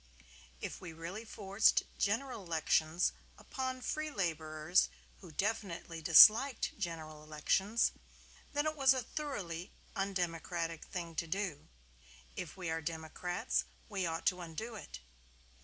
[0.59, 4.89] If we really forced General Elections upon free laborers
[5.19, 7.91] who definitely disliked General Elections,
[8.51, 11.67] then it was a thoroughly undemocratic thing to do;
[12.35, 15.01] if we are democrats we ought to undo it.